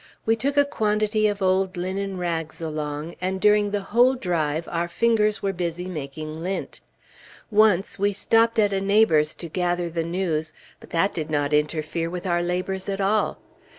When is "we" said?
0.25-0.35, 7.99-8.11